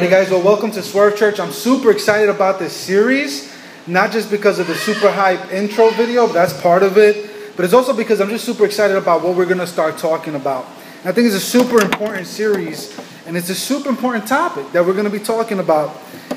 [0.00, 0.30] Alrighty, guys.
[0.30, 1.38] Well, welcome to Swerve Church.
[1.38, 3.54] I'm super excited about this series,
[3.86, 7.74] not just because of the super hype intro video, that's part of it, but it's
[7.74, 10.64] also because I'm just super excited about what we're going to start talking about.
[11.00, 14.86] And I think it's a super important series, and it's a super important topic that
[14.86, 15.94] we're going to be talking about.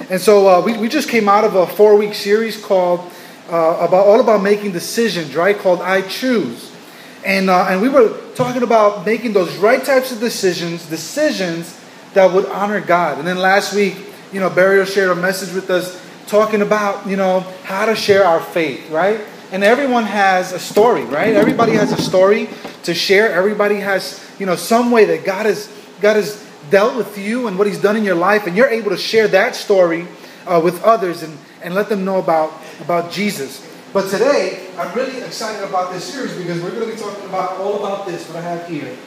[0.10, 3.00] And so uh, we, we just came out of a four week series called
[3.50, 5.58] uh, about all about making decisions, right?
[5.58, 6.70] Called I Choose.
[7.24, 11.80] And, uh, and we were talking about making those right types of decisions, decisions
[12.14, 13.18] that would honor God.
[13.18, 13.96] And then last week,
[14.32, 18.26] you know, Barrio shared a message with us talking about, you know, how to share
[18.26, 19.22] our faith, right?
[19.52, 21.36] And everyone has a story, right?
[21.36, 22.50] Everybody has a story
[22.84, 23.32] to share.
[23.32, 27.58] Everybody has, you know, some way that God has God has dealt with you and
[27.58, 30.08] what He's done in your life, and you're able to share that story
[30.46, 33.70] uh, with others and, and let them know about, about Jesus.
[33.94, 37.58] But today, I'm really excited about this series because we're going to be talking about
[37.58, 38.28] all about this.
[38.28, 38.98] What I have here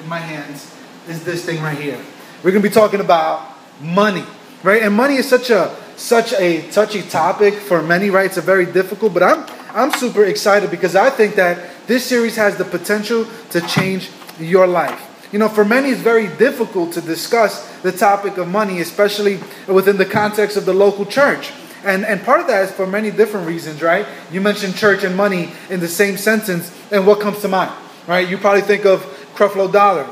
[0.00, 0.72] in my hands
[1.08, 1.98] is this thing right here.
[2.44, 3.48] We're going to be talking about
[3.80, 4.22] money,
[4.62, 4.82] right?
[4.82, 8.26] And money is such a such a touchy topic for many, right?
[8.26, 12.36] It's a very difficult, but I'm I'm super excited because I think that this series
[12.36, 15.00] has the potential to change your life.
[15.32, 19.96] You know, for many, it's very difficult to discuss the topic of money, especially within
[19.96, 21.50] the context of the local church.
[21.82, 24.06] And, and part of that is for many different reasons, right?
[24.30, 27.72] You mentioned church and money in the same sentence, and what comes to mind,
[28.06, 28.28] right?
[28.28, 29.00] You probably think of
[29.34, 30.06] Creflo Dollar,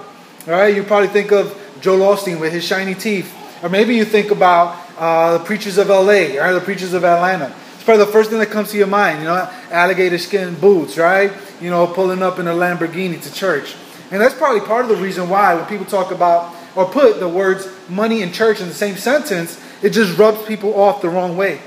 [0.47, 0.75] right?
[0.75, 3.37] You probably think of Joel Osteen with his shiny teeth.
[3.63, 7.55] Or maybe you think about uh, the preachers of LA or the preachers of Atlanta.
[7.75, 10.97] It's probably the first thing that comes to your mind, you know, alligator skin boots,
[10.97, 11.33] right?
[11.61, 13.75] You know, pulling up in a Lamborghini to church.
[14.13, 17.29] And that's probably part of the reason why when people talk about or put the
[17.29, 21.37] words money and church in the same sentence, it just rubs people off the wrong
[21.37, 21.61] way.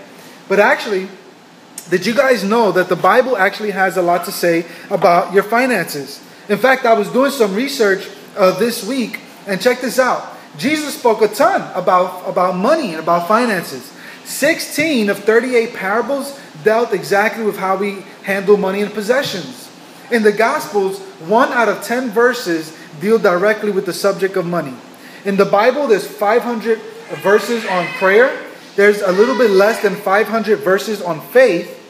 [0.48, 1.10] But actually,
[1.90, 5.44] did you guys know that the Bible actually has a lot to say about your
[5.44, 6.24] finances?
[6.48, 10.36] In fact, I was doing some research uh, this week and check this out.
[10.58, 13.92] Jesus spoke a ton about, about money and about finances.
[14.24, 19.70] 16 of 38 parables dealt exactly with how we handle money and possessions.
[20.12, 24.74] In the Gospels, one out of 10 verses deal directly with the subject of money.
[25.26, 26.80] In the Bible, there's 500
[27.24, 28.46] verses on prayer.
[28.76, 31.82] There's a little bit less than 500 verses on faith.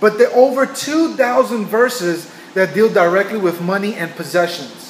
[0.00, 4.87] But there are over 2,000 verses that deal directly with money and possessions.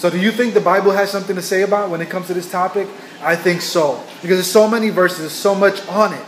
[0.00, 2.32] So, do you think the Bible has something to say about when it comes to
[2.32, 2.88] this topic?
[3.20, 4.02] I think so.
[4.22, 6.24] Because there's so many verses, there's so much on it.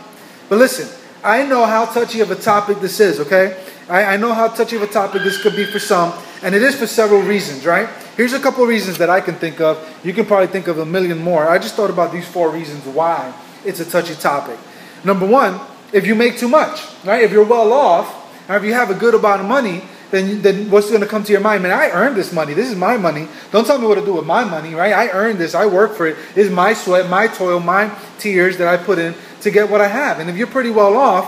[0.47, 0.87] But listen,
[1.23, 3.59] I know how touchy of a topic this is, okay?
[3.89, 6.13] I, I know how touchy of a topic this could be for some,
[6.43, 7.89] and it is for several reasons, right?
[8.15, 9.83] Here's a couple reasons that I can think of.
[10.03, 11.49] You can probably think of a million more.
[11.49, 13.33] I just thought about these four reasons why
[13.65, 14.59] it's a touchy topic.
[15.03, 15.59] Number one,
[15.91, 17.23] if you make too much, right?
[17.23, 19.81] If you're well off, or if you have a good amount of money,
[20.13, 21.63] then, then what's going to come to your mind?
[21.63, 22.53] Man, I earned this money.
[22.53, 23.27] This is my money.
[23.51, 24.93] Don't tell me what to do with my money, right?
[24.93, 25.55] I earned this.
[25.55, 26.15] I work for it.
[26.35, 29.87] Is my sweat, my toil, my tears that I put in to get what I
[29.87, 30.19] have.
[30.19, 31.25] And if you're pretty well off,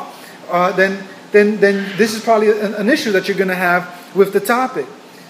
[0.52, 4.16] uh, then, then, then this is probably an, an issue that you're going to have
[4.16, 4.86] with the topic.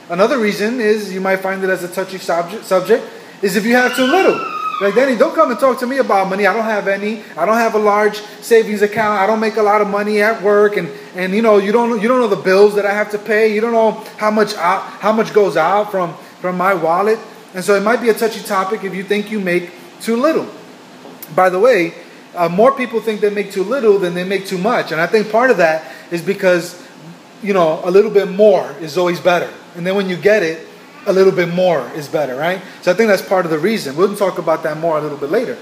[0.09, 3.05] Another reason is you might find it as a touchy subject, subject
[3.41, 4.54] is if you have too little.
[4.81, 6.45] Like, Danny, don't come and talk to me about money.
[6.45, 7.23] I don't have any.
[7.37, 9.19] I don't have a large savings account.
[9.19, 12.01] I don't make a lot of money at work, and, and you know you don't
[12.01, 13.53] you don't know the bills that I have to pay.
[13.53, 17.19] You don't know how much out, how much goes out from from my wallet,
[17.53, 19.71] and so it might be a touchy topic if you think you make
[20.01, 20.45] too little.
[21.33, 21.93] By the way,
[22.35, 25.07] uh, more people think they make too little than they make too much, and I
[25.07, 26.83] think part of that is because
[27.41, 30.67] you know a little bit more is always better, and then when you get it
[31.05, 32.61] a little bit more is better, right?
[32.81, 33.95] So I think that's part of the reason.
[33.95, 35.57] We'll talk about that more a little bit later.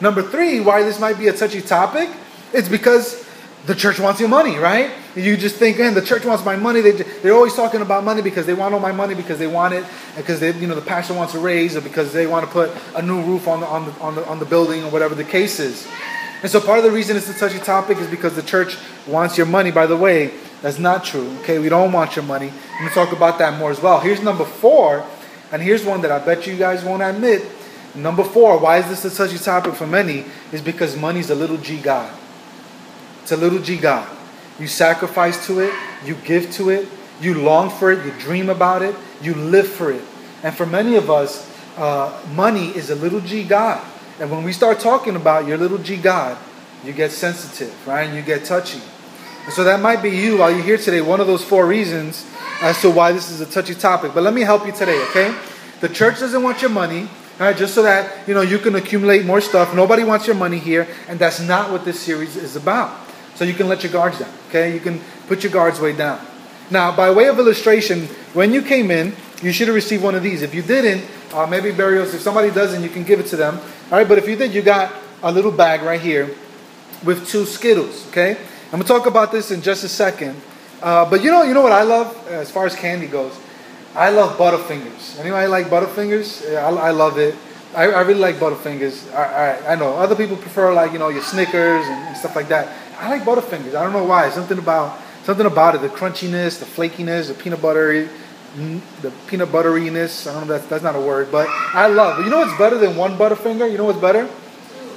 [0.00, 2.08] Number three, why this might be a touchy topic,
[2.52, 3.24] it's because
[3.66, 4.90] the church wants your money, right?
[5.16, 6.80] You just think, man, the church wants my money.
[6.80, 9.72] They, they're always talking about money because they want all my money because they want
[9.72, 9.84] it,
[10.16, 12.70] because they, you know, the pastor wants a raise, or because they want to put
[12.94, 15.24] a new roof on the, on the, on the, on the building, or whatever the
[15.24, 15.86] case is.
[16.42, 18.76] And so part of the reason it's a touchy topic is because the church
[19.06, 19.70] wants your money.
[19.70, 20.34] By the way,
[20.64, 21.28] that's not true.
[21.40, 22.48] Okay, we don't want your money.
[22.48, 24.00] I'm going to talk about that more as well.
[24.00, 25.04] Here's number four,
[25.52, 27.44] and here's one that I bet you guys won't admit.
[27.94, 30.24] Number four, why is this a touchy topic for many?
[30.52, 32.10] Is because money's a little g God.
[33.22, 34.08] It's a little g God.
[34.58, 36.88] You sacrifice to it, you give to it,
[37.20, 40.02] you long for it, you dream about it, you live for it.
[40.42, 41.46] And for many of us,
[41.76, 43.84] uh, money is a little g God.
[44.18, 46.38] And when we start talking about your little g God,
[46.82, 48.04] you get sensitive, right?
[48.04, 48.80] And you get touchy.
[49.50, 52.26] So that might be you while you're here today, one of those four reasons
[52.62, 54.12] as to why this is a touchy topic.
[54.14, 55.36] But let me help you today, okay?
[55.80, 57.02] The church doesn't want your money,
[57.38, 59.74] all right, just so that you know you can accumulate more stuff.
[59.74, 62.96] Nobody wants your money here, and that's not what this series is about.
[63.34, 64.72] So you can let your guards down, okay?
[64.72, 66.24] You can put your guards way down.
[66.70, 70.22] Now, by way of illustration, when you came in, you should have received one of
[70.22, 70.40] these.
[70.40, 71.04] If you didn't,
[71.34, 72.14] uh, maybe burials.
[72.14, 73.60] If somebody doesn't, you can give it to them.
[73.90, 76.34] All right, but if you did, you got a little bag right here
[77.04, 78.06] with two Skittles.
[78.08, 78.38] Okay,
[78.74, 80.34] I'm gonna talk about this in just a second.
[80.82, 83.32] Uh, but you know, you know what I love as far as candy goes.
[83.94, 85.20] I love Butterfingers.
[85.20, 86.42] Anybody like Butterfingers?
[86.50, 87.36] Yeah, I, I love it.
[87.72, 89.14] I, I, really like Butterfingers.
[89.14, 92.34] I, I, I, know other people prefer like you know your Snickers and, and, stuff
[92.34, 92.66] like that.
[92.98, 93.76] I like Butterfingers.
[93.76, 94.28] I don't know why.
[94.30, 95.80] Something about something about it.
[95.80, 98.08] The crunchiness, the flakiness, the peanut buttery,
[98.56, 100.28] the peanut butteriness.
[100.28, 100.54] I don't know.
[100.54, 102.16] That's that's not a word, but I love.
[102.16, 103.70] But you know what's better than one Butterfinger?
[103.70, 104.28] You know what's better?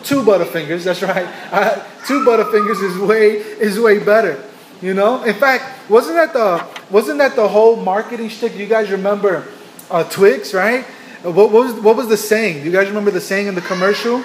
[0.03, 0.83] Two Butterfingers.
[0.83, 1.25] That's right.
[2.07, 4.44] two Butterfingers is way is way better.
[4.81, 5.23] You know.
[5.23, 8.55] In fact, wasn't that the wasn't that the whole marketing shtick?
[8.55, 9.47] You guys remember
[9.89, 10.85] uh, Twix, right?
[11.23, 12.63] What, what, was, what was the saying?
[12.63, 14.23] You guys remember the saying in the commercial?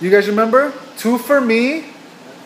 [0.00, 0.72] You guys remember?
[0.98, 1.84] Two for me,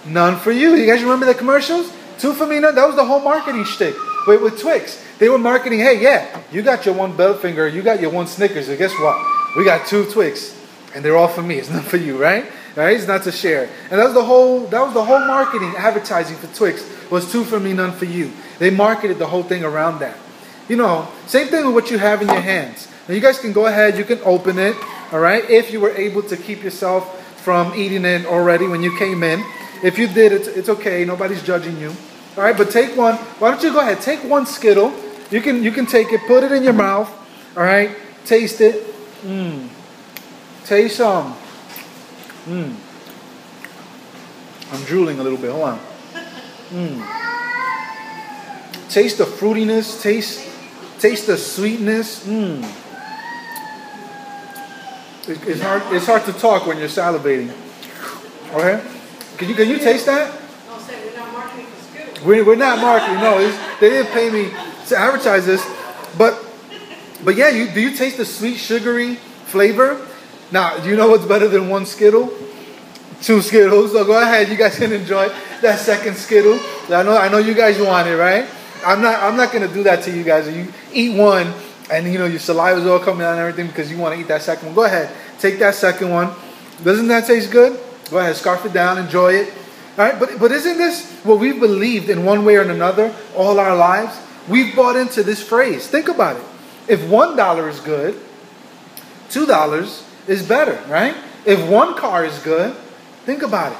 [0.07, 0.75] none for you.
[0.75, 1.93] You guys remember the commercials?
[2.19, 2.75] Two for me, none.
[2.75, 3.95] That was the whole marketing shtick
[4.27, 5.03] with, with Twix.
[5.19, 8.67] They were marketing, hey, yeah, you got your one Butterfinger, you got your one Snickers,
[8.67, 9.57] so guess what?
[9.57, 10.55] We got two Twix,
[10.95, 11.57] and they're all for me.
[11.57, 12.47] It's not for you, right?
[12.77, 12.97] Right?
[12.97, 13.69] It's not to share.
[13.91, 17.45] And that was the whole that was the whole marketing advertising for Twix was two
[17.45, 18.33] for me, none for you.
[18.59, 20.17] They marketed the whole thing around that.
[20.69, 22.89] You know, same thing with what you have in your hands.
[23.09, 24.77] Now you guys can go ahead, you can open it,
[25.13, 28.97] all right, if you were able to keep yourself from eating it already when you
[28.99, 29.43] came in.
[29.83, 31.95] If you did, it's, it's okay, nobody's judging you.
[32.37, 33.15] All right, but take one.
[33.41, 34.93] Why don't you go ahead, take one Skittle.
[35.31, 37.11] You can, you can take it, put it in your mouth,
[37.57, 37.97] all right,
[38.27, 38.85] taste it.
[39.23, 39.69] Mmm.
[40.69, 41.35] Taste some.
[42.45, 42.75] Mmm.
[44.71, 45.79] I'm drooling a little bit, hold on.
[46.69, 47.01] Mmm.
[48.91, 50.47] Taste the fruitiness, taste,
[50.99, 52.27] taste the sweetness.
[52.27, 52.63] Mmm.
[55.27, 55.83] It's hard.
[55.91, 57.51] It's hard to talk when you're salivating.
[58.53, 58.83] Okay,
[59.39, 60.39] can you can you taste that?
[60.69, 61.67] I'll we're not marketing.
[62.27, 63.21] We're, we're not marketing.
[63.23, 63.39] No,
[63.81, 64.51] they didn't pay me
[64.89, 65.65] to advertise this,
[66.19, 66.45] but
[67.25, 69.15] but yeah, you do you taste the sweet sugary
[69.47, 70.07] flavor?
[70.51, 72.33] Now, do you know what's better than one Skittle?
[73.21, 73.93] Two Skittles.
[73.93, 75.29] So go ahead, you guys can enjoy
[75.61, 76.59] that second Skittle.
[76.89, 78.49] I know I know you guys want it, right?
[78.85, 80.49] I'm not I'm not gonna do that to you guys.
[80.49, 81.53] You eat one
[81.91, 84.21] and you know your saliva is all coming out and everything because you want to
[84.21, 84.75] eat that second one.
[84.75, 86.33] Go ahead, take that second one.
[86.83, 87.79] Doesn't that taste good?
[88.11, 89.53] Go ahead, scarf it down, enjoy it.
[89.99, 93.59] All right, but but isn't this what we've believed in one way or another all
[93.59, 94.17] our lives?
[94.49, 95.87] We've bought into this phrase.
[95.89, 96.43] Think about it.
[96.87, 98.19] If one dollar is good,
[99.29, 101.17] two dollars is better, right?
[101.45, 102.75] If one car is good,
[103.25, 103.79] think about it.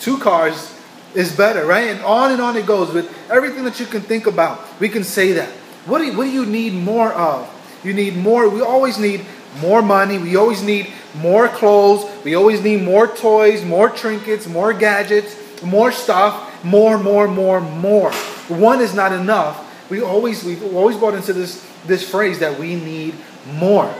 [0.00, 0.74] Two cars
[1.14, 1.88] is better, right?
[1.88, 4.60] And on and on it goes with everything that you can think about.
[4.80, 5.48] We can say that.
[5.86, 7.48] What do, you, what do you need more of?
[7.84, 8.48] You need more.
[8.48, 9.24] We always need
[9.60, 10.18] more money.
[10.18, 12.10] We always need more clothes.
[12.24, 18.12] We always need more toys, more trinkets, more gadgets, more stuff, more, more, more, more.
[18.48, 19.60] One is not enough.
[19.90, 23.14] We always we've always bought into this this phrase that we need
[23.58, 23.94] more.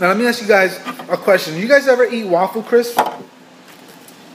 [0.00, 0.76] Now let me ask you guys
[1.08, 1.56] a question.
[1.56, 3.00] You guys ever eat waffle crisp?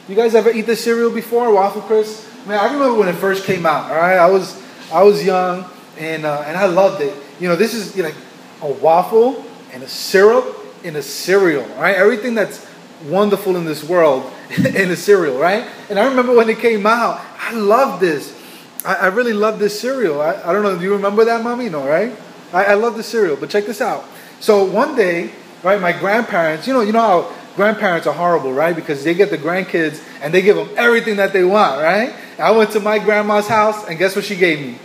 [0.09, 2.27] You guys ever eat this cereal before, waffle crisp?
[2.45, 3.89] Man, I remember when it first came out.
[3.89, 5.63] All right, I was I was young
[5.97, 7.15] and uh, and I loved it.
[7.39, 8.17] You know, this is you know, like
[8.61, 10.45] a waffle and a syrup
[10.83, 11.95] in a cereal, right?
[11.95, 12.67] Everything that's
[13.05, 15.65] wonderful in this world in a cereal, right?
[15.89, 18.37] And I remember when it came out, I loved this.
[18.83, 20.21] I, I really loved this cereal.
[20.21, 21.69] I, I don't know, do you remember that, mommy?
[21.69, 22.13] No, right?
[22.51, 24.03] I, I love the cereal, but check this out.
[24.41, 25.31] So one day,
[25.63, 28.75] right, my grandparents, you know, you know how grandparents are horrible, right?
[28.75, 32.13] Because they get the grandkids and they give them everything that they want, right?
[32.37, 34.77] I went to my grandma's house and guess what she gave me?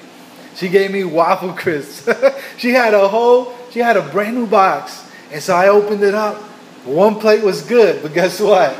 [0.54, 2.08] She gave me waffle crisps.
[2.58, 5.04] she had a whole, she had a brand new box.
[5.30, 6.36] And so I opened it up.
[6.84, 8.74] One plate was good, but guess what?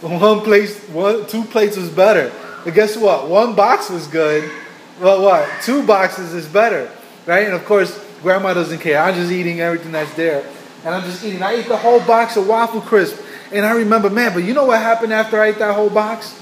[0.00, 2.32] One place, one, two plates was better.
[2.64, 3.28] But guess what?
[3.28, 4.50] One box was good,
[5.00, 5.48] but what?
[5.62, 6.90] Two boxes is better,
[7.26, 7.44] right?
[7.46, 9.02] And of course, grandma doesn't care.
[9.02, 10.44] I'm just eating everything that's there.
[10.84, 11.42] And I'm just eating.
[11.42, 13.20] I ate the whole box of waffle crisp.
[13.52, 16.40] And I remember, man, but you know what happened after I ate that whole box?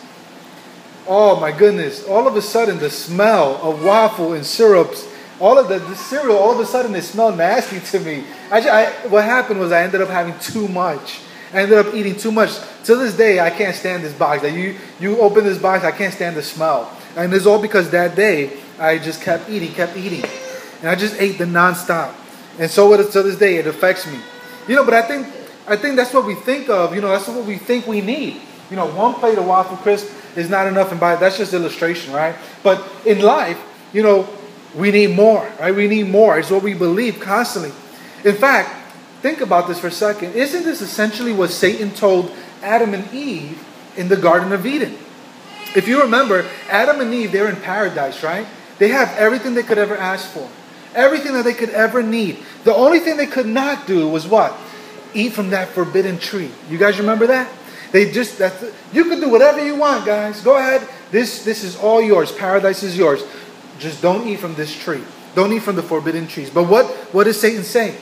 [1.07, 2.05] Oh my goodness.
[2.07, 6.37] All of a sudden, the smell of waffle and syrups, all of the, the cereal,
[6.37, 8.25] all of a sudden, it smelled nasty to me.
[8.51, 11.21] I, I, what happened was I ended up having too much.
[11.53, 12.59] I ended up eating too much.
[12.85, 14.43] To this day, I can't stand this box.
[14.43, 16.91] Like you, you open this box, I can't stand the smell.
[17.17, 20.25] And it's all because that day, I just kept eating, kept eating.
[20.81, 22.15] And I just ate the nonstop.
[22.59, 24.19] And so it, to this day, it affects me.
[24.69, 25.27] You know, but I think,
[25.67, 26.95] I think that's what we think of.
[26.95, 28.41] You know, that's what we think we need.
[28.71, 32.13] You know, one plate of waffle crisp is not enough and by that's just illustration,
[32.13, 32.35] right?
[32.63, 33.61] But in life,
[33.93, 34.29] you know,
[34.75, 35.75] we need more, right?
[35.75, 36.39] We need more.
[36.39, 37.73] It's what we believe constantly.
[38.25, 38.69] In fact,
[39.23, 40.35] think about this for a second.
[40.35, 42.31] Isn't this essentially what Satan told
[42.63, 43.65] Adam and Eve
[43.97, 44.99] in the Garden of Eden?
[45.75, 48.47] If you remember, Adam and Eve, they're in paradise, right?
[48.79, 50.49] They have everything they could ever ask for,
[50.97, 52.39] everything that they could ever need.
[52.65, 54.57] The only thing they could not do was what?
[55.15, 56.51] Eat from that forbidden tree.
[56.69, 57.49] You guys remember that?
[57.93, 60.41] They just that's you can do whatever you want, guys.
[60.43, 60.87] Go ahead.
[61.11, 62.33] This this is all yours.
[62.33, 63.23] Paradise is yours.
[63.79, 65.03] Just don't eat from this tree.
[65.35, 66.51] Don't eat from the forbidden trees.
[66.51, 67.95] But what what does Satan say?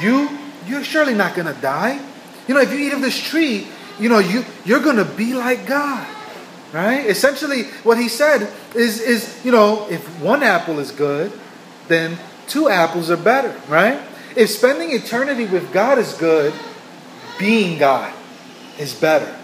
[0.00, 0.28] You
[0.66, 2.00] you're surely not gonna die.
[2.48, 3.66] You know, if you eat of this tree,
[3.98, 6.06] you know you you're gonna be like God.
[6.72, 7.06] Right?
[7.06, 11.32] Essentially, what he said is is you know if one apple is good,
[11.88, 13.54] then two apples are better.
[13.68, 14.00] Right?
[14.36, 16.52] If spending eternity with God is good,
[17.38, 18.12] being God
[18.78, 19.34] is better.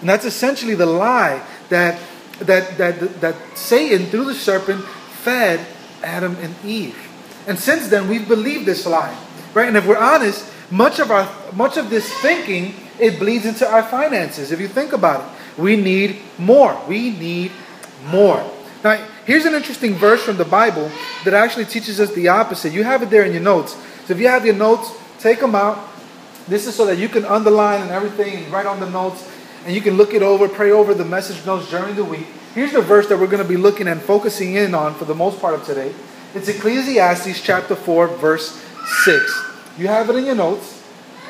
[0.00, 2.00] And that's essentially the lie that,
[2.40, 5.64] that, that, that Satan, through the serpent, fed
[6.02, 6.96] Adam and Eve.
[7.46, 9.16] And since then, we've believed this lie.
[9.54, 9.68] Right?
[9.68, 13.82] And if we're honest, much of, our, much of this thinking, it bleeds into our
[13.82, 14.52] finances.
[14.52, 16.80] If you think about it, we need more.
[16.88, 17.52] We need
[18.06, 18.48] more.
[18.82, 20.90] Now, here's an interesting verse from the Bible
[21.24, 22.72] that actually teaches us the opposite.
[22.72, 23.74] You have it there in your notes.
[24.06, 25.78] So if you have your notes, take them out.
[26.48, 29.30] This is so that you can underline and everything and write on the notes
[29.64, 32.26] and you can look it over, pray over the message notes during the week.
[32.56, 35.14] Here's the verse that we're going to be looking and focusing in on for the
[35.14, 35.94] most part of today.
[36.34, 38.60] It's Ecclesiastes chapter 4, verse
[39.04, 39.44] 6.
[39.78, 40.80] You have it in your notes.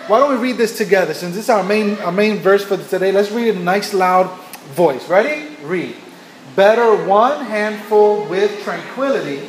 [0.07, 1.13] Why don't we read this together?
[1.13, 3.65] Since this is our main, our main verse for today, let's read it in a
[3.65, 4.31] nice loud
[4.73, 5.07] voice.
[5.07, 5.55] Ready?
[5.63, 5.97] Read.
[6.61, 9.49] Better one handful with tranquility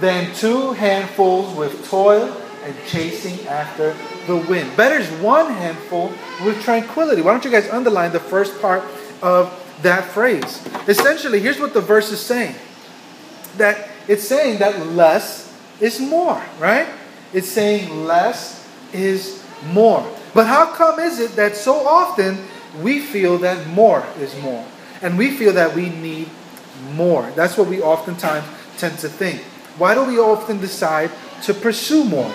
[0.00, 3.94] than two handfuls with toil and chasing after
[4.26, 4.76] the wind.
[4.76, 6.12] Better is one handful
[6.44, 7.22] with tranquility.
[7.22, 8.82] Why don't you guys underline the first part
[9.22, 10.66] of that phrase?
[10.88, 12.56] Essentially, here's what the verse is saying
[13.56, 16.88] that it's saying that less is more, right?
[17.32, 20.04] It's saying less is more.
[20.34, 22.36] But how come is it that so often
[22.82, 24.66] we feel that more is more?
[25.00, 26.28] And we feel that we need
[26.94, 27.30] more.
[27.32, 29.40] That's what we oftentimes tend to think.
[29.76, 31.10] Why do we often decide
[31.44, 32.32] to pursue more?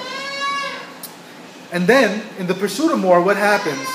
[1.71, 3.87] And then, in the pursuit of more, what happens?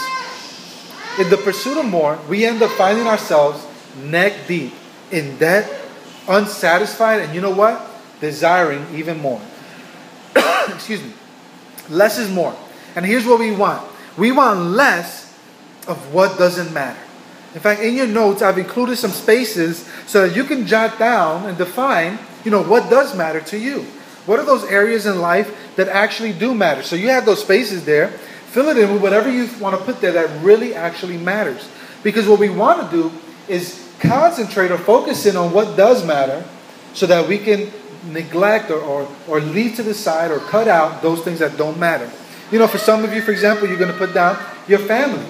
[1.19, 3.65] In the pursuit of more, we end up finding ourselves
[4.03, 4.73] neck deep
[5.11, 5.71] in debt,
[6.29, 7.81] unsatisfied, and you know what?
[8.21, 9.41] Desiring even more.
[10.69, 11.13] Excuse me.
[11.89, 12.55] Less is more.
[12.95, 15.33] And here's what we want we want less
[15.87, 17.01] of what doesn't matter.
[17.55, 21.47] In fact, in your notes, I've included some spaces so that you can jot down
[21.47, 23.87] and define, you know, what does matter to you.
[24.27, 26.83] What are those areas in life that actually do matter?
[26.83, 28.09] So you have those spaces there.
[28.53, 31.67] Fill it in with whatever you want to put there that really actually matters.
[32.03, 33.13] Because what we want to do
[33.49, 36.45] is concentrate or focus in on what does matter
[36.93, 37.73] so that we can
[38.07, 41.79] neglect or, or, or leave to the side or cut out those things that don't
[41.79, 42.11] matter.
[42.51, 45.27] You know, for some of you, for example, you're going to put down your family.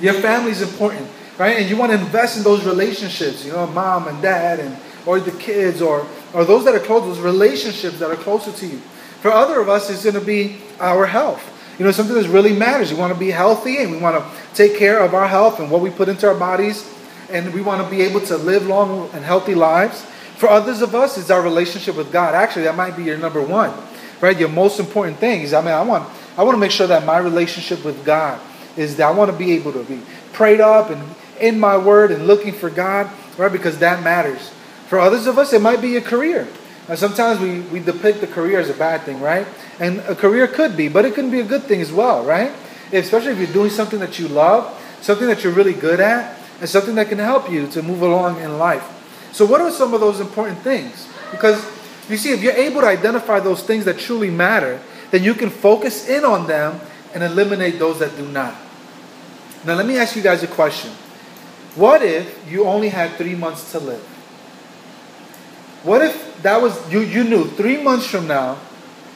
[0.00, 1.08] Your family is important,
[1.42, 1.58] right?
[1.58, 5.18] And you want to invest in those relationships, you know, mom and dad and or
[5.18, 8.78] the kids or or those that are close, those relationships that are closer to you.
[9.22, 11.42] For other of us, it's going to be our health.
[11.80, 12.92] You know, something that really matters.
[12.92, 15.68] We want to be healthy and we want to take care of our health and
[15.68, 16.88] what we put into our bodies,
[17.28, 20.02] and we want to be able to live long and healthy lives.
[20.36, 22.36] For others of us, it's our relationship with God.
[22.36, 23.72] Actually, that might be your number one,
[24.20, 24.38] right?
[24.38, 26.08] Your most important thing is, I mean, I want,
[26.38, 28.40] I want to make sure that my relationship with God
[28.76, 30.00] is that I want to be able to be
[30.32, 31.02] prayed up and
[31.42, 33.52] in my word and looking for God, right?
[33.52, 34.50] Because that matters.
[34.88, 36.48] For others of us, it might be a career.
[36.88, 39.46] Now, sometimes we, we depict the career as a bad thing, right?
[39.78, 42.52] And a career could be, but it can be a good thing as well, right?
[42.92, 46.68] Especially if you're doing something that you love, something that you're really good at, and
[46.68, 48.86] something that can help you to move along in life.
[49.32, 51.08] So, what are some of those important things?
[51.30, 51.64] Because
[52.08, 54.80] you see, if you're able to identify those things that truly matter,
[55.10, 56.80] then you can focus in on them
[57.14, 58.54] and eliminate those that do not.
[59.64, 60.90] Now, let me ask you guys a question.
[61.74, 64.02] What if you only had three months to live?
[65.82, 68.58] What if that was you you knew 3 months from now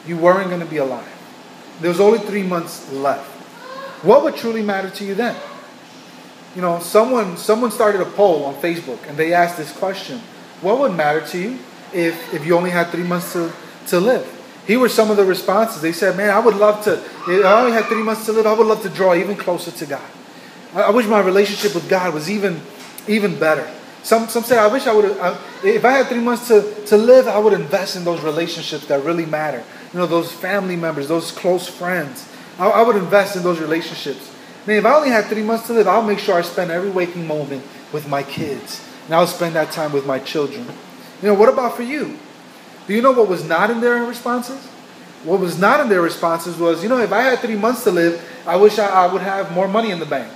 [0.05, 1.07] you weren't going to be alive.
[1.81, 3.29] There was only 3 months left.
[4.03, 5.35] What would truly matter to you then?
[6.55, 10.21] You know, someone someone started a poll on Facebook and they asked this question.
[10.61, 11.59] What would matter to you
[11.93, 13.51] if if you only had 3 months to
[13.87, 14.25] to live?
[14.65, 15.81] Here were some of the responses.
[15.81, 16.99] They said, "Man, I would love to.
[17.27, 18.45] I only had three months to live.
[18.45, 20.09] I would love to draw even closer to God.
[20.73, 22.61] I, wish my relationship with God was even,
[23.07, 23.69] even better.
[24.03, 26.97] Some, some say, I wish I would have, if I had three months to, to
[26.97, 29.63] live, I would invest in those relationships that really matter.
[29.93, 32.27] You know, those family members, those close friends.
[32.59, 34.33] I, I would invest in those relationships.
[34.65, 36.89] Man, if I only had three months to live, I'll make sure I spend every
[36.89, 38.85] waking moment with my kids.
[39.05, 40.65] And I'll spend that time with my children.
[41.21, 42.17] You know, what about for you?
[42.87, 44.65] Do you know what was not in their responses?
[45.23, 47.91] What was not in their responses was, you know, if I had three months to
[47.91, 50.31] live, I wish I, I would have more money in the bank.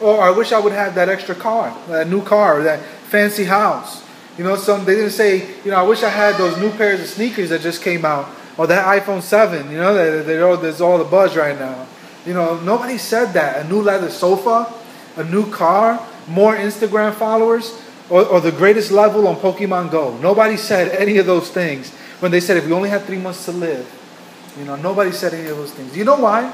[0.00, 4.04] Or I wish I would have that extra car, that new car, that fancy house.
[4.36, 7.00] You know, some they didn't say, you know, I wish I had those new pairs
[7.00, 10.56] of sneakers that just came out, or that iPhone 7, you know, that, that, oh,
[10.56, 11.86] there's all the buzz right now.
[12.24, 13.64] You know, nobody said that.
[13.64, 14.72] A new leather sofa,
[15.16, 20.16] a new car, more Instagram followers, or, or the greatest level on Pokemon Go.
[20.18, 21.90] Nobody said any of those things
[22.20, 23.86] when they said if we only had three months to live.
[24.58, 25.96] You know, nobody said any of those things.
[25.96, 26.52] You know why?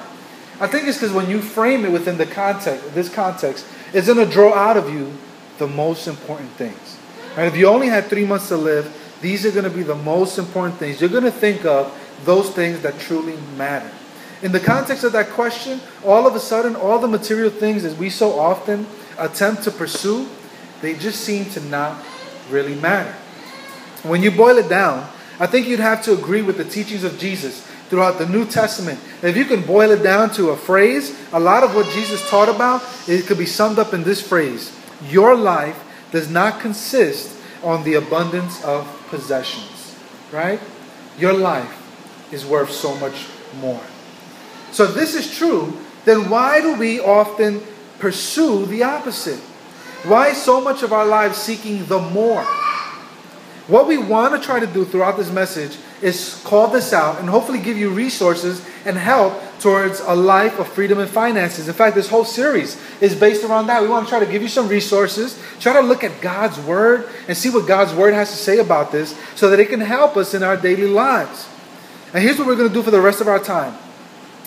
[0.61, 4.25] I think it's because when you frame it within the context, this context, it's going
[4.25, 5.13] to draw out of you
[5.59, 6.99] the most important things.
[7.37, 7.47] Right?
[7.47, 10.39] If you only had three months to live, these are going to be the most
[10.39, 11.01] important things.
[11.01, 11.93] You're going to think of
[12.25, 13.91] those things that truly matter.
[14.43, 17.97] In the context of that question, all of a sudden, all the material things that
[17.97, 18.87] we so often
[19.19, 20.29] attempt to pursue,
[20.83, 22.05] they just seem to not
[22.51, 23.13] really matter.
[24.03, 25.09] When you boil it down,
[25.41, 28.99] I think you'd have to agree with the teachings of Jesus throughout the New Testament.
[29.23, 32.49] If you can boil it down to a phrase, a lot of what Jesus taught
[32.49, 34.77] about, it could be summed up in this phrase
[35.09, 39.97] Your life does not consist on the abundance of possessions,
[40.33, 40.61] right?
[41.19, 43.27] Your life is worth so much
[43.61, 43.83] more.
[44.73, 47.63] So, if this is true, then why do we often
[47.99, 49.41] pursue the opposite?
[50.05, 52.47] Why so much of our lives seeking the more?
[53.67, 57.31] What we want to try to do throughout this message is call this out and
[57.31, 61.67] hopefully give you resources and help towards a life of freedom and finances.
[61.67, 63.81] In fact, this whole series is based around that.
[63.81, 67.09] We want to try to give you some resources, try to look at God's Word
[67.27, 70.19] and see what God's Word has to say about this so that it can help
[70.19, 71.49] us in our daily lives.
[72.13, 73.79] And here's what we're going to do for the rest of our time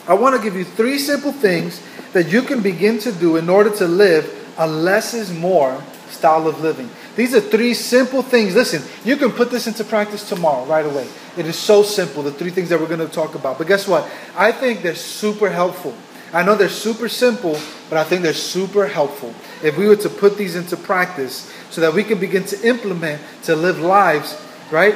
[0.08, 1.82] I want to give you three simple things
[2.14, 6.48] that you can begin to do in order to live a less is more style
[6.48, 6.90] of living.
[7.16, 8.56] These are three simple things.
[8.56, 11.08] Listen, you can put this into practice tomorrow, right away.
[11.38, 13.58] It is so simple, the three things that we're going to talk about.
[13.58, 14.10] But guess what?
[14.36, 15.94] I think they're super helpful.
[16.34, 17.58] I know they're super simple,
[17.90, 21.82] but I think they're super helpful if we were to put these into practice so
[21.82, 24.40] that we can begin to implement to live lives,
[24.72, 24.96] right,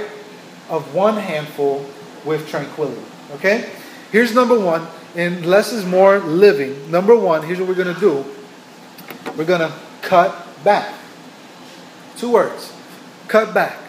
[0.69, 1.85] of one handful
[2.25, 3.01] with tranquility.
[3.35, 3.71] Okay?
[4.11, 6.91] Here's number one, and less is more living.
[6.91, 8.25] Number one, here's what we're going to do
[9.37, 10.93] we're going to cut back.
[12.21, 12.71] Two words
[13.27, 13.79] cut back.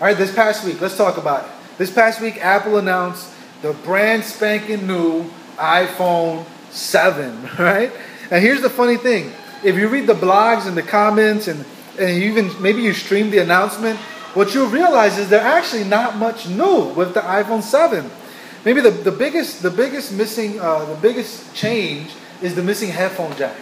[0.00, 1.50] All right, this past week, let's talk about it.
[1.78, 7.92] This past week, Apple announced the brand spanking new iPhone 7, right?
[8.28, 9.30] And here's the funny thing
[9.62, 11.64] if you read the blogs and the comments, and,
[11.96, 14.00] and even maybe you stream the announcement,
[14.34, 18.10] what you'll realize is they're actually not much new with the iPhone 7.
[18.64, 22.10] Maybe the, the biggest the biggest missing uh, the biggest change
[22.42, 23.54] is the missing headphone jack.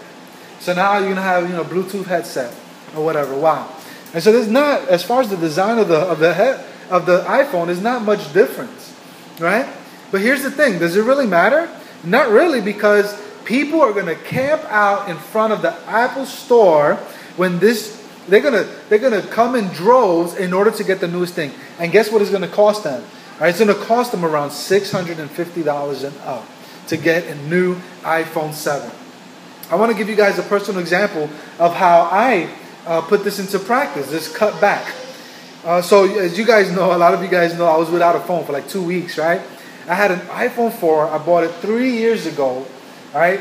[0.60, 2.54] So now you're gonna have you know Bluetooth headset
[2.96, 3.36] or whatever.
[3.36, 3.74] Wow.
[4.14, 7.06] And so there's not, as far as the design of the of the head of
[7.06, 8.94] the iPhone, is not much difference,
[9.38, 9.68] right?
[10.10, 11.70] But here's the thing: does it really matter?
[12.04, 16.94] Not really, because people are gonna camp out in front of the Apple Store
[17.36, 17.96] when this.
[18.28, 21.50] They're gonna they're gonna come in droves in order to get the newest thing.
[21.78, 23.02] And guess what it's gonna cost them?
[23.40, 26.44] Right, it's gonna cost them around six hundred and fifty dollars and up
[26.88, 28.90] to get a new iPhone 7.
[29.70, 32.50] I want to give you guys a personal example of how I
[32.88, 34.94] uh, put this into practice, this cut back.
[35.62, 38.16] Uh, so, as you guys know, a lot of you guys know, I was without
[38.16, 39.42] a phone for like two weeks, right?
[39.86, 41.08] I had an iPhone 4.
[41.08, 42.66] I bought it three years ago,
[43.14, 43.40] right?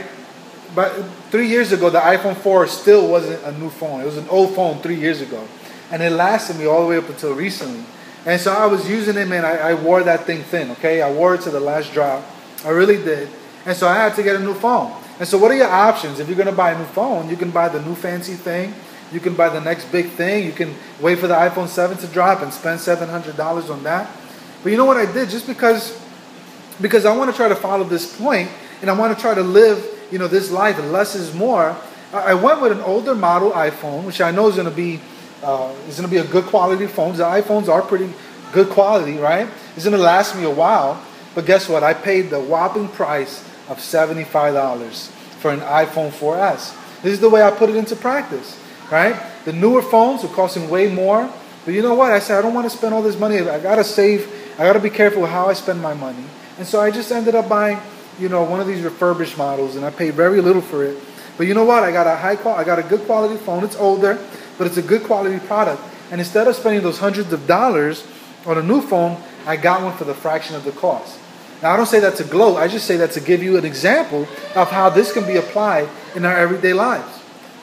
[0.76, 0.92] But
[1.32, 4.02] three years ago, the iPhone 4 still wasn't a new phone.
[4.02, 5.48] It was an old phone three years ago.
[5.92, 7.86] And it lasted me all the way up until recently.
[8.26, 9.46] And so I was using it, man.
[9.46, 11.02] I, I wore that thing thin, okay?
[11.02, 12.26] I wore it to the last drop.
[12.66, 13.30] I really did.
[13.66, 14.92] And so I had to get a new phone.
[15.20, 16.20] And so, what are your options?
[16.20, 18.74] If you're going to buy a new phone, you can buy the new fancy thing
[19.12, 20.46] you can buy the next big thing.
[20.46, 24.10] You can wait for the iPhone 7 to drop and spend $700 on that.
[24.64, 25.30] But you know what I did?
[25.30, 25.98] Just because
[26.80, 28.50] because I want to try to follow this point
[28.82, 31.76] and I want to try to live, you know, this life, less is more.
[32.14, 35.00] I went with an older model iPhone, which I know is going to be
[35.44, 37.16] uh, is going to be a good quality phone.
[37.16, 38.12] The iPhones are pretty
[38.52, 39.48] good quality, right?
[39.76, 41.04] It's going to last me a while.
[41.36, 41.84] But guess what?
[41.84, 47.02] I paid the whopping price of $75 for an iPhone 4S.
[47.04, 48.60] This is the way I put it into practice
[48.92, 49.16] right?
[49.46, 51.32] The newer phones are costing way more.
[51.66, 52.12] But you know what?
[52.12, 53.40] I said, I don't want to spend all this money.
[53.40, 54.32] I got to save.
[54.58, 56.24] I got to be careful with how I spend my money.
[56.58, 57.80] And so I just ended up buying,
[58.20, 60.98] you know, one of these refurbished models, and I paid very little for it.
[61.38, 61.84] But you know what?
[61.84, 63.64] I got a high qual- I got a good quality phone.
[63.64, 64.18] It's older,
[64.58, 65.82] but it's a good quality product.
[66.10, 68.06] And instead of spending those hundreds of dollars
[68.46, 71.20] on a new phone, I got one for the fraction of the cost.
[71.62, 72.58] Now, I don't say that to gloat.
[72.58, 75.90] I just say that to give you an example of how this can be applied
[76.16, 77.17] in our everyday lives.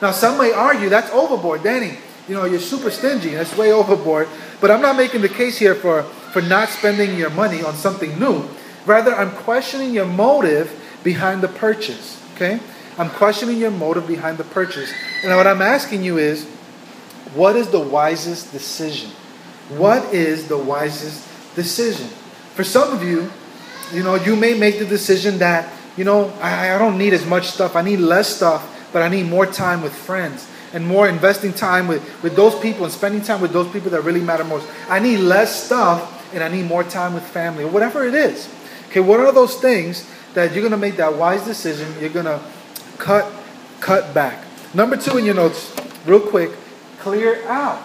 [0.05, 1.97] Now, some may argue that's overboard, Danny.
[2.27, 3.31] You know, you're super stingy.
[3.31, 4.27] That's way overboard.
[4.61, 8.19] But I'm not making the case here for, for not spending your money on something
[8.19, 8.47] new.
[8.85, 12.23] Rather, I'm questioning your motive behind the purchase.
[12.35, 12.59] Okay?
[12.99, 14.93] I'm questioning your motive behind the purchase.
[15.23, 16.45] And what I'm asking you is,
[17.33, 19.09] what is the wisest decision?
[19.69, 22.09] What is the wisest decision?
[22.53, 23.31] For some of you,
[23.91, 27.25] you know, you may make the decision that, you know, I, I don't need as
[27.25, 27.75] much stuff.
[27.75, 31.85] I need less stuff but I need more time with friends and more investing time
[31.89, 34.65] with, with those people and spending time with those people that really matter most.
[34.87, 38.47] I need less stuff and I need more time with family or whatever it is.
[38.87, 41.93] Okay, what are those things that you're gonna make that wise decision?
[41.99, 42.39] You're gonna
[42.97, 43.29] cut
[43.81, 44.45] cut back.
[44.73, 46.51] Number two in your notes, real quick,
[46.99, 47.83] clear out.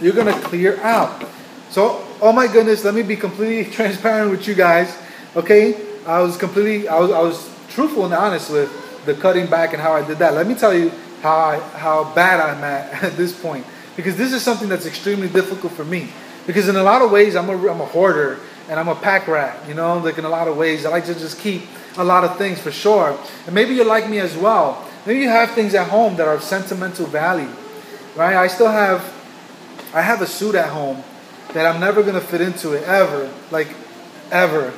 [0.00, 1.28] You're gonna clear out.
[1.70, 4.96] So, oh my goodness, let me be completely transparent with you guys.
[5.34, 5.74] Okay,
[6.06, 8.70] I was completely, I was, I was truthful and honest with
[9.04, 10.34] the cutting back and how I did that.
[10.34, 10.90] Let me tell you
[11.22, 15.28] how I, how bad I'm at at this point because this is something that's extremely
[15.28, 16.10] difficult for me.
[16.46, 19.28] Because in a lot of ways, I'm a, I'm a hoarder and I'm a pack
[19.28, 19.68] rat.
[19.68, 21.62] You know, like in a lot of ways, I like to just keep
[21.96, 23.18] a lot of things for sure.
[23.46, 24.86] And maybe you're like me as well.
[25.06, 27.48] Maybe you have things at home that are of sentimental value,
[28.16, 28.36] right?
[28.36, 29.00] I still have,
[29.94, 31.02] I have a suit at home
[31.52, 33.68] that I'm never gonna fit into it ever, like
[34.30, 34.72] ever,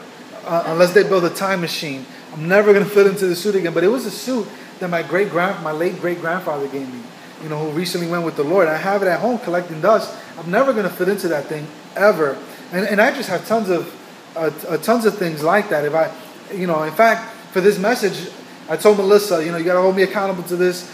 [0.46, 2.06] uh, unless they build a time machine.
[2.32, 3.74] I'm never gonna fit into the suit again.
[3.74, 4.48] But it was a suit
[4.80, 7.00] that my great grand, my late great grandfather gave me.
[7.42, 8.68] You know, who recently went with the Lord.
[8.68, 10.14] I have it at home collecting dust.
[10.38, 11.66] I'm never gonna fit into that thing
[11.96, 12.38] ever.
[12.72, 13.92] And and I just have tons of
[14.36, 15.84] uh, uh, tons of things like that.
[15.84, 16.10] If I,
[16.54, 18.30] you know, in fact, for this message,
[18.68, 20.90] I told Melissa, you know, you got to hold me accountable to this.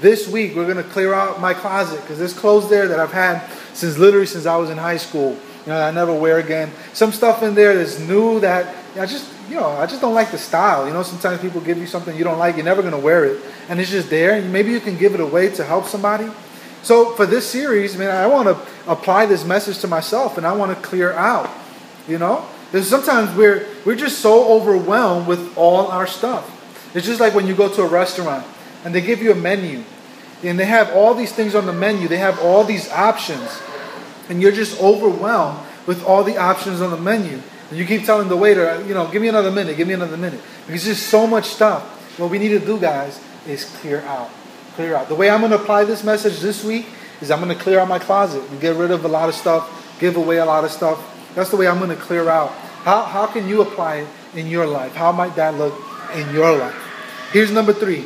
[0.00, 3.12] This week, we're going to clear out my closet because there's clothes there that I've
[3.12, 5.38] had since literally since I was in high school.
[5.64, 6.72] You know, I never wear again.
[6.92, 10.30] Some stuff in there that's new that I just, you know, I just don't like
[10.30, 10.86] the style.
[10.86, 13.24] You know, sometimes people give you something you don't like, you're never going to wear
[13.24, 14.40] it, and it's just there.
[14.42, 16.28] Maybe you can give it away to help somebody.
[16.82, 20.46] So for this series, I man, I want to apply this message to myself, and
[20.46, 21.48] I want to clear out.
[22.08, 26.48] You know, there's sometimes we're we're just so overwhelmed with all our stuff.
[26.94, 28.44] It's just like when you go to a restaurant
[28.84, 29.84] and they give you a menu,
[30.42, 32.08] and they have all these things on the menu.
[32.08, 33.62] They have all these options,
[34.28, 37.40] and you're just overwhelmed with all the options on the menu.
[37.72, 40.18] And you keep telling the waiter, you know, give me another minute, give me another
[40.18, 41.82] minute, because there's so much stuff.
[42.20, 44.28] What we need to do, guys, is clear out
[44.74, 45.08] clear out.
[45.08, 46.86] The way I'm going to apply this message this week
[47.20, 49.34] is I'm going to clear out my closet and get rid of a lot of
[49.34, 50.98] stuff, give away a lot of stuff.
[51.34, 52.50] That's the way I'm going to clear out.
[52.84, 54.94] How, how can you apply it in your life?
[54.94, 55.74] How might that look
[56.14, 56.74] in your life?
[57.32, 58.04] Here's number three.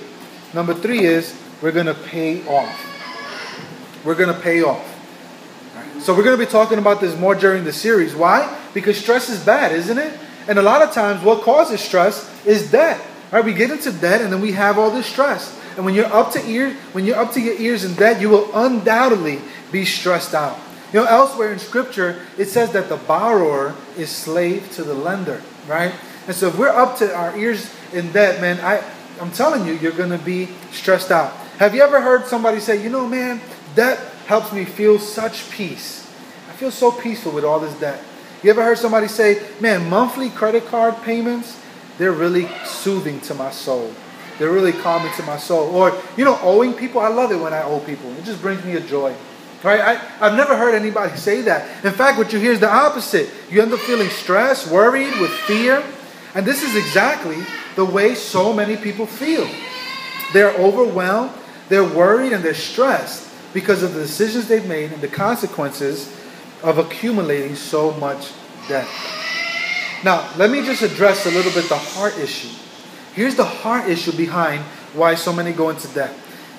[0.52, 4.04] Number three is we're going to pay off.
[4.04, 4.92] We're going to pay off.
[6.00, 8.14] So we're going to be talking about this more during the series.
[8.14, 8.42] Why?
[8.76, 10.12] Because stress is bad, isn't it?
[10.48, 13.00] And a lot of times what causes stress is debt.
[13.32, 13.42] Right?
[13.42, 15.58] We get into debt and then we have all this stress.
[15.76, 18.28] And when you're up to ear, when you're up to your ears in debt, you
[18.28, 19.40] will undoubtedly
[19.72, 20.58] be stressed out.
[20.92, 25.40] You know, elsewhere in Scripture, it says that the borrower is slave to the lender,
[25.66, 25.94] right?
[26.26, 28.84] And so if we're up to our ears in debt, man, I,
[29.22, 31.32] I'm telling you, you're going to be stressed out.
[31.56, 33.40] Have you ever heard somebody say, you know, man,
[33.74, 36.06] debt helps me feel such peace.
[36.50, 38.02] I feel so peaceful with all this debt.
[38.42, 41.58] You ever heard somebody say, man, monthly credit card payments,
[41.98, 43.92] they're really soothing to my soul.
[44.38, 45.74] They're really calming to my soul.
[45.74, 48.12] Or, you know, owing people, I love it when I owe people.
[48.18, 49.14] It just brings me a joy.
[49.62, 49.80] Right?
[49.80, 51.84] I, I've never heard anybody say that.
[51.84, 53.30] In fact, what you hear is the opposite.
[53.50, 55.82] You end up feeling stressed, worried, with fear.
[56.34, 57.38] And this is exactly
[57.76, 59.48] the way so many people feel.
[60.32, 61.32] They're overwhelmed,
[61.68, 66.14] they're worried, and they're stressed because of the decisions they've made and the consequences
[66.66, 68.32] of accumulating so much
[68.68, 68.88] debt.
[70.04, 72.54] Now, let me just address a little bit the heart issue.
[73.14, 76.12] Here's the heart issue behind why so many go into debt.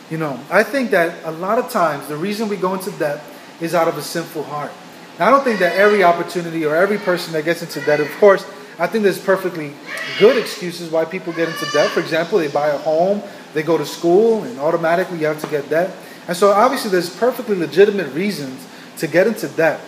[0.10, 3.22] You know, I think that a lot of times the reason we go into debt
[3.60, 4.72] is out of a sinful heart.
[5.20, 8.10] Now, I don't think that every opportunity or every person that gets into debt, of
[8.17, 8.46] course,
[8.80, 9.74] I think there's perfectly
[10.20, 11.91] good excuses why people get into debt.
[11.91, 13.22] For example, they buy a home,
[13.54, 15.93] they go to school, and automatically you have to get debt.
[16.30, 18.65] And so, obviously, there's perfectly legitimate reasons
[18.98, 19.82] to get into debt.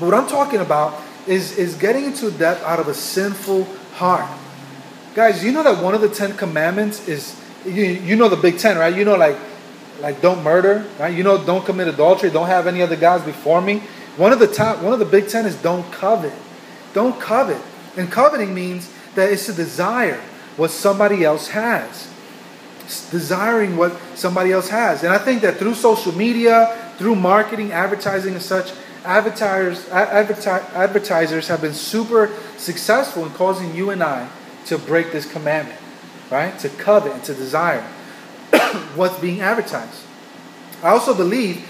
[0.00, 4.28] But what I'm talking about is, is getting into debt out of a sinful heart.
[5.14, 8.58] Guys, you know that one of the Ten Commandments is you, you know the Big
[8.58, 8.94] Ten, right?
[8.94, 9.38] You know like
[10.00, 11.14] like don't murder, right?
[11.14, 13.82] You know don't commit adultery, don't have any other gods before me.
[14.16, 16.32] One of the top one of the Big Ten is don't covet.
[16.92, 17.60] Don't covet.
[17.96, 20.20] And coveting means that it's a desire
[20.56, 22.10] what somebody else has.
[22.80, 25.04] It's desiring what somebody else has.
[25.04, 28.72] And I think that through social media, through marketing, advertising, and such,
[29.04, 34.28] advertisers, advertisers have been super successful in causing you and I
[34.66, 35.80] to break this commandment,
[36.30, 36.58] right?
[36.60, 37.82] To covet and to desire
[38.94, 40.02] what's being advertised.
[40.82, 41.66] I also believe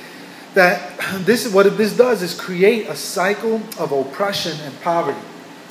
[0.54, 5.20] that this is what this does is create a cycle of oppression and poverty.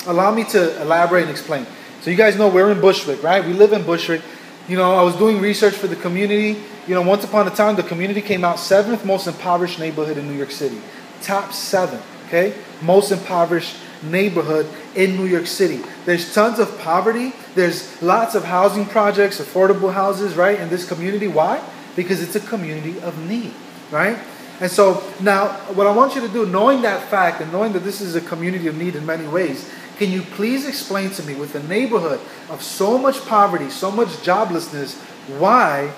[0.06, 1.66] Allow me to elaborate and explain.
[2.02, 3.44] So you guys know we're in Bushwick, right?
[3.44, 4.20] We live in Bushwick.
[4.68, 6.60] You know, I was doing research for the community.
[6.86, 10.28] You know, once upon a time, the community came out seventh most impoverished neighborhood in
[10.28, 10.78] New York City.
[11.22, 12.54] Top seven, okay?
[12.82, 15.80] Most impoverished neighborhood in New York City.
[16.04, 17.32] There's tons of poverty.
[17.54, 21.28] There's lots of housing projects, affordable houses, right, in this community.
[21.28, 21.62] Why?
[21.96, 23.54] Because it's a community of need,
[23.90, 24.18] right?
[24.60, 27.80] And so now, what I want you to do, knowing that fact and knowing that
[27.80, 31.34] this is a community of need in many ways, can you please explain to me,
[31.34, 35.00] with a neighborhood of so much poverty, so much joblessness,
[35.38, 35.92] why,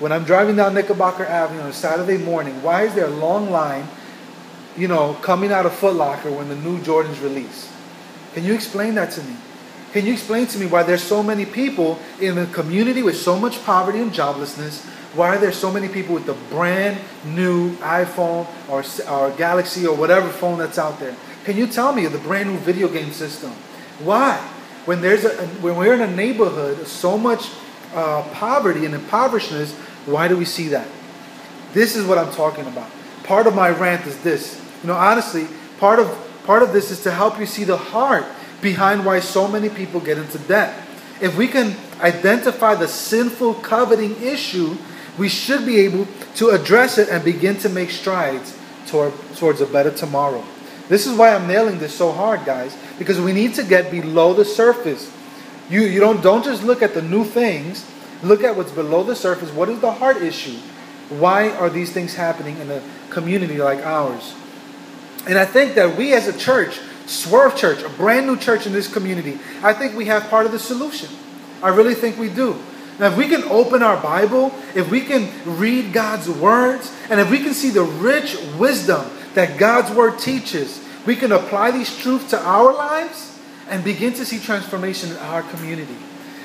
[0.00, 3.50] when I'm driving down Knickerbocker Avenue on a Saturday morning, why is there a long
[3.50, 3.88] line,
[4.78, 7.70] you know, coming out of Foot Locker when the new Jordans release?
[8.34, 9.36] Can you explain that to me?
[9.92, 13.38] Can you explain to me why there's so many people in a community with so
[13.38, 14.84] much poverty and joblessness?
[15.14, 19.96] Why are there so many people with the brand new iPhone or, or Galaxy or
[19.96, 21.16] whatever phone that's out there?
[21.44, 23.50] Can you tell me the brand new video game system?
[24.00, 24.36] Why?
[24.84, 27.50] When there's a, when we're in a neighborhood so much
[27.94, 29.72] uh, poverty and impoverishedness,
[30.06, 30.86] why do we see that?
[31.72, 32.90] This is what I'm talking about.
[33.24, 34.67] Part of my rant is this.
[34.82, 35.46] You know, honestly,
[35.78, 36.08] part of
[36.44, 38.24] part of this is to help you see the heart
[38.62, 40.74] behind why so many people get into debt.
[41.20, 44.76] If we can identify the sinful coveting issue,
[45.18, 49.66] we should be able to address it and begin to make strides toward, towards a
[49.66, 50.44] better tomorrow.
[50.88, 54.32] This is why I'm nailing this so hard, guys, because we need to get below
[54.32, 55.12] the surface.
[55.68, 57.84] You, you don't, don't just look at the new things,
[58.22, 59.50] look at what's below the surface.
[59.50, 60.56] What is the heart issue?
[61.10, 64.34] Why are these things happening in a community like ours?
[65.26, 68.72] And I think that we as a church, Swerve Church, a brand new church in
[68.72, 71.08] this community, I think we have part of the solution.
[71.62, 72.56] I really think we do.
[72.98, 77.30] Now, if we can open our Bible, if we can read God's words, and if
[77.30, 82.30] we can see the rich wisdom that God's Word teaches, we can apply these truths
[82.30, 85.96] to our lives and begin to see transformation in our community.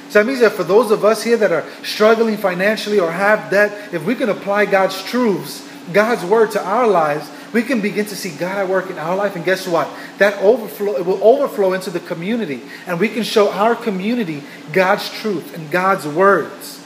[0.09, 3.49] So that means that for those of us here that are struggling financially or have
[3.49, 8.05] debt, if we can apply God's truths, God's Word to our lives, we can begin
[8.07, 9.35] to see God at work in our life.
[9.35, 9.87] And guess what?
[10.17, 12.61] That overflow it will overflow into the community.
[12.87, 16.85] And we can show our community God's truth and God's words.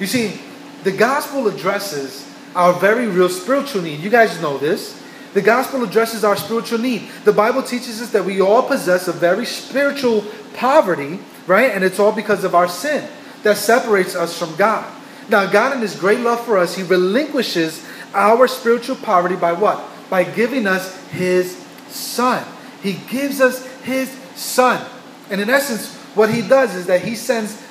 [0.00, 0.40] You see,
[0.82, 4.00] the gospel addresses our very real spiritual need.
[4.00, 5.00] You guys know this.
[5.34, 7.08] The gospel addresses our spiritual need.
[7.24, 11.72] The Bible teaches us that we all possess a very spiritual poverty, right?
[11.72, 13.08] And it's all because of our sin
[13.42, 14.92] that separates us from God.
[15.28, 17.84] Now, God, in His great love for us, He relinquishes
[18.14, 19.82] our spiritual poverty by what?
[20.08, 21.56] By giving us His
[21.88, 22.44] Son.
[22.82, 24.84] He gives us His Son.
[25.30, 27.62] And in essence, what He does is that He sends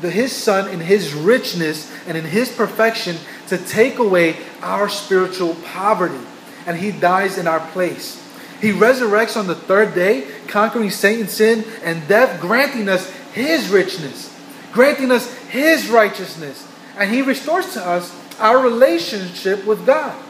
[0.00, 3.16] the, His Son in His richness and in His perfection
[3.48, 6.24] to take away our spiritual poverty.
[6.66, 8.18] And He dies in our place.
[8.60, 14.32] He resurrects on the third day, conquering Satan, sin, and death, granting us His richness,
[14.72, 16.68] granting us His righteousness.
[16.96, 20.20] And He restores to us our relationship with God.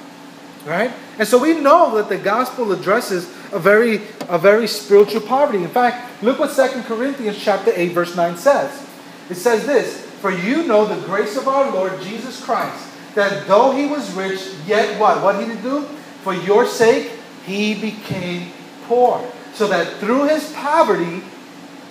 [0.65, 0.93] Right?
[1.19, 5.62] And so we know that the gospel addresses a very, a very spiritual poverty.
[5.62, 8.88] In fact, look what 2 Corinthians chapter 8, verse 9 says.
[9.29, 13.73] It says this, For you know the grace of our Lord Jesus Christ, that though
[13.73, 15.23] he was rich, yet what?
[15.23, 15.83] What did he do?
[16.23, 17.11] For your sake,
[17.45, 18.53] he became
[18.87, 19.29] poor.
[19.55, 21.23] So that through his poverty,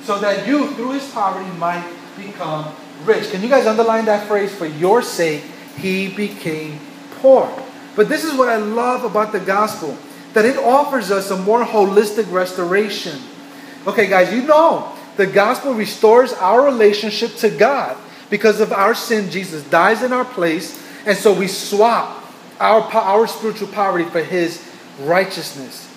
[0.04, 3.30] so that you, through his poverty, might become rich.
[3.32, 4.54] Can you guys underline that phrase?
[4.54, 5.43] For your sake,
[5.77, 6.79] he became
[7.19, 7.51] poor.
[7.95, 9.97] But this is what I love about the gospel
[10.34, 13.19] that it offers us a more holistic restoration.
[13.86, 17.97] Okay, guys, you know the gospel restores our relationship to God
[18.29, 19.29] because of our sin.
[19.29, 22.23] Jesus dies in our place and so we swap
[22.60, 24.63] our, our spiritual poverty for His
[24.99, 25.88] righteousness.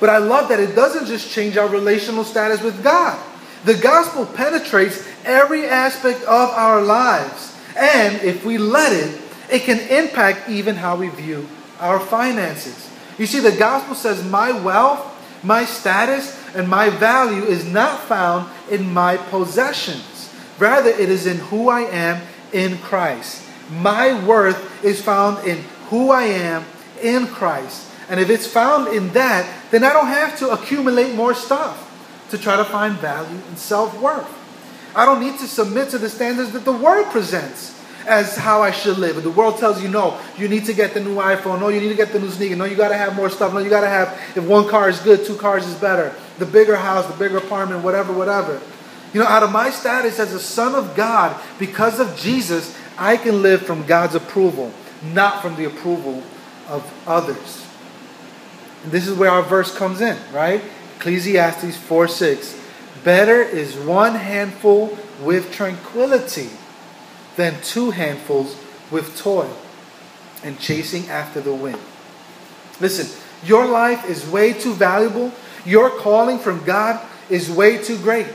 [0.00, 3.18] But I love that it doesn't just change our relational status with God.
[3.64, 7.47] The gospel penetrates every aspect of our lives.
[7.78, 12.90] And if we let it, it can impact even how we view our finances.
[13.18, 15.14] You see, the gospel says, My wealth,
[15.44, 20.32] my status, and my value is not found in my possessions.
[20.58, 23.44] Rather, it is in who I am in Christ.
[23.70, 26.64] My worth is found in who I am
[27.00, 27.86] in Christ.
[28.08, 31.84] And if it's found in that, then I don't have to accumulate more stuff
[32.30, 34.37] to try to find value and self worth.
[34.94, 38.70] I don't need to submit to the standards that the world presents as how I
[38.70, 39.22] should live.
[39.22, 41.90] The world tells you, no, you need to get the new iPhone, no, you need
[41.90, 43.82] to get the new sneaker, no, you got to have more stuff, no, you got
[43.82, 47.16] to have, if one car is good, two cars is better, the bigger house, the
[47.16, 48.60] bigger apartment, whatever, whatever.
[49.12, 53.16] You know, out of my status as a son of God, because of Jesus, I
[53.16, 54.72] can live from God's approval,
[55.12, 56.22] not from the approval
[56.68, 57.66] of others.
[58.84, 60.62] And this is where our verse comes in, right?
[60.96, 62.57] Ecclesiastes 4 6.
[63.04, 66.50] Better is one handful with tranquility
[67.36, 68.56] than two handfuls
[68.90, 69.56] with toil
[70.42, 71.78] and chasing after the wind.
[72.80, 73.08] Listen,
[73.44, 75.32] your life is way too valuable
[75.64, 78.26] Your calling from God is way too great.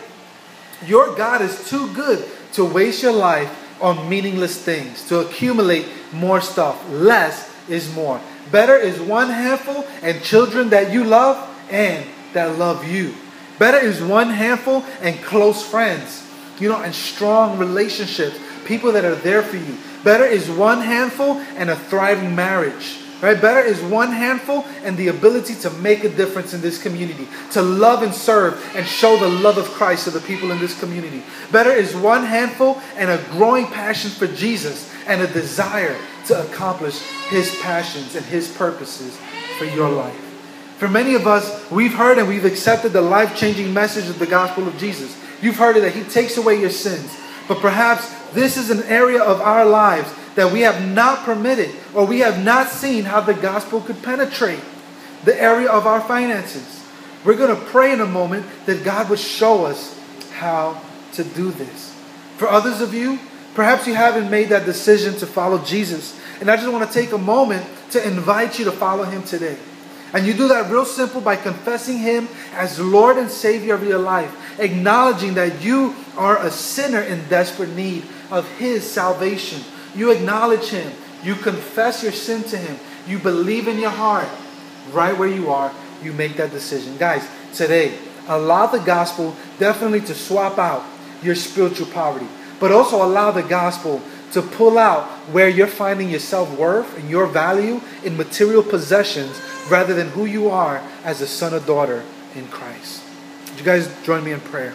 [0.85, 2.23] Your God is too good
[2.53, 3.49] to waste your life
[3.81, 6.87] on meaningless things, to accumulate more stuff.
[6.89, 8.21] Less is more.
[8.51, 11.37] Better is one handful and children that you love
[11.71, 13.15] and that love you.
[13.63, 16.21] Better is one handful and close friends,
[16.59, 19.77] you know, and strong relationships, people that are there for you.
[20.03, 22.99] Better is one handful and a thriving marriage.
[23.21, 23.39] Right?
[23.39, 27.61] Better is one handful and the ability to make a difference in this community, to
[27.61, 31.23] love and serve and show the love of Christ to the people in this community.
[31.49, 35.95] Better is one handful and a growing passion for Jesus and a desire
[36.25, 36.99] to accomplish
[37.29, 39.17] his passions and his purposes
[39.57, 40.22] for your life.
[40.83, 44.25] For many of us, we've heard and we've accepted the life changing message of the
[44.25, 45.17] gospel of Jesus.
[45.41, 47.09] You've heard it that he takes away your sins.
[47.47, 52.05] But perhaps this is an area of our lives that we have not permitted or
[52.05, 54.59] we have not seen how the gospel could penetrate
[55.23, 56.85] the area of our finances.
[57.23, 59.97] We're going to pray in a moment that God would show us
[60.33, 60.81] how
[61.13, 61.95] to do this.
[62.35, 63.19] For others of you,
[63.55, 66.19] perhaps you haven't made that decision to follow Jesus.
[66.41, 69.57] And I just want to take a moment to invite you to follow him today.
[70.13, 73.97] And you do that real simple by confessing Him as Lord and Savior of your
[73.97, 79.61] life, acknowledging that you are a sinner in desperate need of His salvation.
[79.95, 80.91] You acknowledge Him.
[81.23, 82.77] You confess your sin to Him.
[83.07, 84.29] You believe in your heart.
[84.91, 85.73] Right where you are,
[86.03, 86.97] you make that decision.
[86.97, 87.97] Guys, today,
[88.27, 90.83] allow the gospel definitely to swap out
[91.23, 92.27] your spiritual poverty,
[92.59, 94.01] but also allow the gospel
[94.33, 99.41] to pull out where you're finding your self worth and your value in material possessions
[99.69, 102.03] rather than who you are as a son or daughter
[102.35, 103.03] in Christ.
[103.49, 104.73] Would you guys join me in prayer?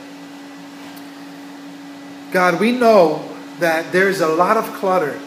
[2.30, 5.18] God, we know that there's a lot of clutter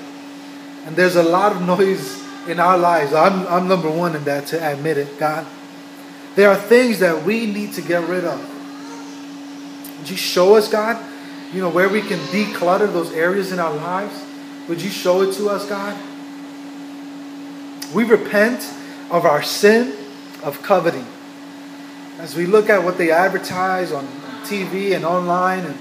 [0.86, 3.14] and there's a lot of noise in our lives.
[3.14, 5.46] I'm, I'm number one in that to admit it, God.
[6.36, 8.40] There are things that we need to get rid of.
[10.00, 11.04] Would you show us, God,
[11.54, 14.24] you know, where we can declutter those areas in our lives?
[14.68, 15.98] Would you show it to us, God?
[17.94, 18.62] We repent
[19.10, 19.94] of our sin
[20.44, 21.06] of coveting.
[22.18, 24.08] As we look at what they advertise on
[24.44, 25.78] TV and online, and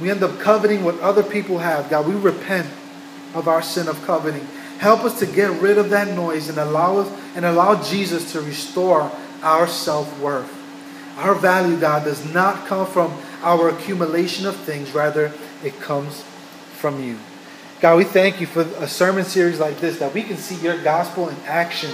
[0.00, 2.68] we end up coveting what other people have, God, we repent
[3.34, 4.46] of our sin of coveting.
[4.78, 8.40] Help us to get rid of that noise and allow us and allow Jesus to
[8.40, 9.10] restore
[9.42, 10.54] our self-worth.
[11.16, 15.32] Our value, God, does not come from our accumulation of things, rather,
[15.64, 16.22] it comes
[16.76, 17.18] from you.
[17.80, 20.82] God, we thank you for a sermon series like this that we can see your
[20.82, 21.90] gospel in action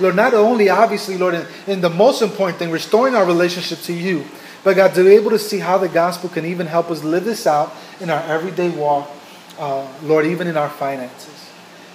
[0.00, 3.92] Lord, not only obviously, Lord, in, in the most important thing, restoring our relationship to
[3.92, 4.24] you,
[4.64, 7.24] but God, to be able to see how the gospel can even help us live
[7.24, 9.10] this out in our everyday walk,
[9.58, 11.50] uh, Lord, even in our finances.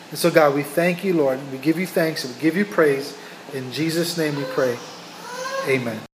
[0.10, 1.40] And so, God, we thank you, Lord.
[1.52, 3.18] We give you thanks and we give you praise.
[3.54, 4.78] In Jesus' name we pray.
[5.68, 6.13] Amen.